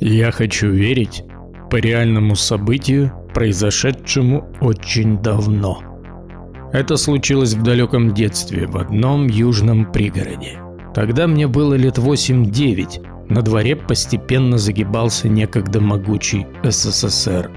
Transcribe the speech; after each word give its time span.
Я 0.00 0.30
хочу 0.30 0.70
верить 0.70 1.24
по 1.70 1.76
реальному 1.76 2.34
событию, 2.34 3.12
произошедшему 3.34 4.48
очень 4.60 5.22
давно. 5.22 5.82
Это 6.72 6.96
случилось 6.96 7.54
в 7.54 7.62
далеком 7.62 8.14
детстве 8.14 8.66
в 8.66 8.76
одном 8.76 9.26
южном 9.26 9.90
пригороде. 9.90 10.58
Тогда 10.94 11.26
мне 11.26 11.46
было 11.46 11.74
лет 11.74 11.98
8-9, 11.98 13.28
на 13.28 13.42
дворе 13.42 13.76
постепенно 13.76 14.58
загибался 14.58 15.28
некогда 15.28 15.80
могучий 15.80 16.46
СССР. 16.64 17.50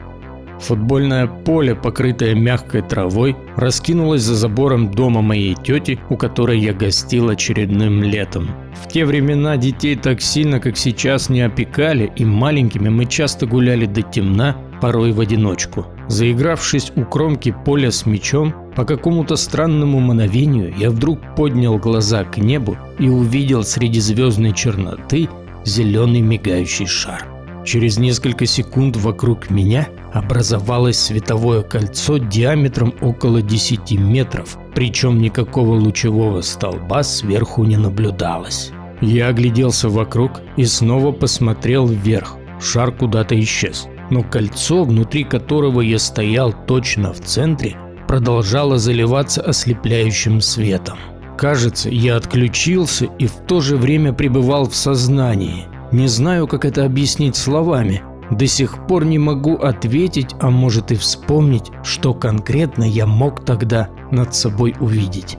Футбольное 0.64 1.27
поле, 1.27 1.75
покрытое 1.75 2.36
мягкой 2.36 2.84
травой, 2.84 3.36
раскинулось 3.57 4.21
за 4.21 4.36
забором 4.36 4.91
дома 4.91 5.21
моей 5.21 5.55
тети, 5.55 6.00
у 6.09 6.16
которой 6.16 6.57
я 6.57 6.73
гостил 6.73 7.30
очередным 7.30 8.02
летом. 8.02 8.50
В 8.81 8.88
те 8.88 9.05
времена 9.05 9.57
детей 9.57 9.98
так 9.98 10.21
сильно, 10.21 10.62
как 10.62 10.77
сейчас, 10.77 11.27
не 11.30 11.41
опекали, 11.41 12.12
и 12.16 12.23
маленькими 12.23 12.88
мы 12.88 13.05
часто 13.05 13.45
гуляли 13.45 13.86
до 13.86 14.03
темна, 14.03 14.55
порой 14.81 15.12
в 15.12 15.20
одиночку. 15.20 15.86
Заигравшись 16.08 16.94
у 16.95 17.03
кромки 17.03 17.53
поля 17.66 17.91
с 17.91 18.05
мечом, 18.05 18.53
по 18.75 18.86
какому-то 18.86 19.36
странному 19.36 20.00
мановению 20.00 20.73
я 20.77 20.89
вдруг 20.91 21.20
поднял 21.36 21.77
глаза 21.77 22.23
к 22.23 22.38
небу 22.38 22.77
и 23.00 23.09
увидел 23.09 23.64
среди 23.64 24.00
звездной 24.00 24.53
черноты 24.53 25.27
зеленый 25.66 26.22
мигающий 26.22 26.86
шар. 26.86 27.25
Через 27.66 27.98
несколько 27.98 28.45
секунд 28.45 28.98
вокруг 28.98 29.49
меня 29.49 29.88
образовалось 30.12 30.99
световое 30.99 31.62
кольцо 31.62 32.17
диаметром 32.17 32.94
около 33.02 33.41
10 33.41 33.91
метров, 33.94 34.58
причем 34.76 35.20
никакого 35.20 35.76
лучевого 35.76 36.41
столба 36.41 37.03
сверху 37.03 37.63
не 37.63 37.77
наблюдалось. 37.77 38.72
Я 39.02 39.30
огляделся 39.30 39.89
вокруг 39.89 40.41
и 40.58 40.66
снова 40.66 41.12
посмотрел 41.12 41.88
вверх. 41.88 42.38
Шар 42.62 42.91
куда-то 42.91 43.39
исчез. 43.39 43.88
Но 44.09 44.23
кольцо, 44.23 44.84
внутри 44.84 45.23
которого 45.23 45.81
я 45.81 46.00
стоял 46.00 46.53
точно 46.67 47.14
в 47.14 47.22
центре, 47.22 47.75
продолжало 48.08 48.78
заливаться 48.78 49.41
ослепляющим 49.41 50.41
светом. 50.41 50.97
Кажется, 51.38 51.89
я 51.89 52.17
отключился 52.17 53.06
и 53.17 53.28
в 53.28 53.34
то 53.47 53.59
же 53.59 53.75
время 53.75 54.14
пребывал 54.14 54.69
в 54.69 54.75
сознании. 54.75 55.66
Не 55.94 56.08
знаю, 56.08 56.47
как 56.47 56.66
это 56.66 56.86
объяснить 56.86 57.36
словами. 57.36 58.02
До 58.31 58.47
сих 58.47 58.88
пор 58.88 59.05
не 59.05 59.19
могу 59.19 59.58
ответить, 59.58 60.30
а 60.39 60.50
может 60.50 60.91
и 60.91 60.95
вспомнить, 60.95 61.69
что 61.83 62.16
конкретно 62.16 62.83
я 62.83 63.05
мог 63.05 63.45
тогда 63.45 63.89
над 64.09 64.33
собой 64.33 64.73
увидеть. 64.80 65.38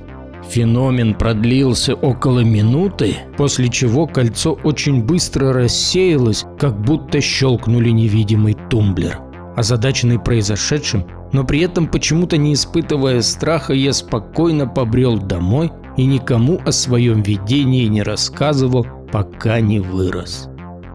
Феномен 0.48 1.14
продлился 1.14 1.94
около 1.96 2.44
минуты, 2.44 3.16
после 3.36 3.68
чего 3.68 4.06
кольцо 4.06 4.52
очень 4.62 5.02
быстро 5.02 5.52
рассеялось, 5.52 6.44
как 6.56 6.80
будто 6.80 7.20
щелкнули 7.20 7.90
невидимый 7.90 8.56
тумблер. 8.70 9.18
Озадаченный 9.56 10.20
произошедшим, 10.20 11.04
но 11.32 11.42
при 11.42 11.62
этом 11.62 11.88
почему-то 11.88 12.36
не 12.36 12.54
испытывая 12.54 13.22
страха, 13.22 13.72
я 13.72 13.92
спокойно 13.92 14.68
побрел 14.68 15.18
домой 15.18 15.72
и 15.96 16.04
никому 16.04 16.60
о 16.64 16.70
своем 16.70 17.22
видении 17.22 17.86
не 17.86 18.04
рассказывал, 18.04 18.86
пока 19.14 19.60
не 19.60 19.78
вырос. 19.78 20.48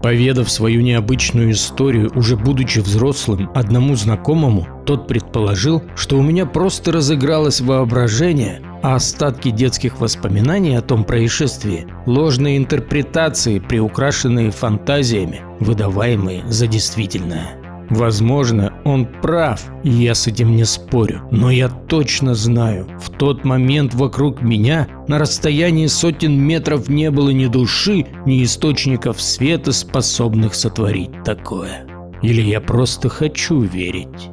Поведав 0.03 0.49
свою 0.51 0.81
необычную 0.81 1.51
историю, 1.51 2.11
уже 2.15 2.35
будучи 2.35 2.79
взрослым, 2.79 3.49
одному 3.55 3.95
знакомому, 3.95 4.67
тот 4.85 5.07
предположил, 5.07 5.81
что 5.95 6.17
у 6.17 6.21
меня 6.21 6.45
просто 6.45 6.91
разыгралось 6.91 7.61
воображение, 7.61 8.61
а 8.83 8.95
остатки 8.95 9.51
детских 9.51 10.01
воспоминаний 10.01 10.75
о 10.75 10.81
том 10.81 11.05
происшествии– 11.05 11.87
ложные 12.05 12.57
интерпретации, 12.57 13.59
приукрашенные 13.59 14.51
фантазиями, 14.51 15.41
выдаваемые 15.61 16.43
за 16.47 16.67
действительное. 16.67 17.58
Возможно, 17.89 18.73
он 18.85 19.07
прав, 19.07 19.63
и 19.83 19.89
я 19.89 20.13
с 20.13 20.27
этим 20.27 20.55
не 20.55 20.63
спорю, 20.63 21.21
но 21.31 21.49
я 21.49 21.69
точно 21.69 22.35
знаю, 22.35 22.87
в 22.99 23.09
тот 23.09 23.43
момент 23.43 23.95
вокруг 23.95 24.41
меня 24.41 24.87
на 25.07 25.17
расстоянии 25.17 25.87
сотен 25.87 26.39
метров 26.39 26.87
не 26.87 27.09
было 27.09 27.31
ни 27.31 27.47
души, 27.47 28.05
ни 28.25 28.43
источников 28.43 29.19
света, 29.19 29.71
способных 29.71 30.53
сотворить 30.53 31.23
такое. 31.23 31.87
Или 32.21 32.41
я 32.41 32.61
просто 32.61 33.09
хочу 33.09 33.61
верить. 33.61 34.29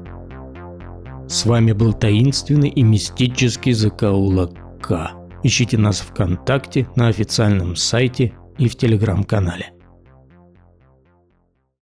С 1.28 1.46
вами 1.46 1.72
был 1.72 1.92
таинственный 1.92 2.68
и 2.68 2.82
мистический 2.82 3.72
закоулок 3.72 4.52
К. 4.80 5.12
Ищите 5.42 5.78
нас 5.78 6.00
ВКонтакте, 6.00 6.88
на 6.94 7.08
официальном 7.08 7.74
сайте 7.74 8.34
и 8.58 8.68
в 8.68 8.76
телеграм-канале. 8.76 9.75